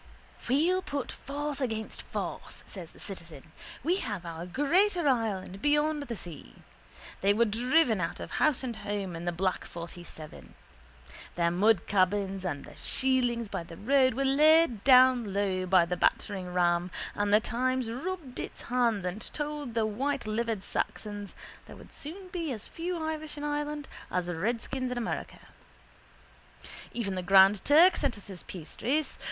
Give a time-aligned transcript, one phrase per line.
[0.47, 3.51] —We'll put force against force, says the citizen.
[3.83, 6.63] We have our greater Ireland beyond the sea.
[7.21, 10.55] They were driven out of house and home in the black 47.
[11.35, 17.31] Their mudcabins and their shielings by the roadside were laid low by the batteringram and
[17.31, 21.35] the Times rubbed its hands and told the whitelivered Saxons
[21.67, 25.41] there would soon be as few Irish in Ireland as redskins in America.
[26.91, 29.19] Even the Grand Turk sent us his piastres.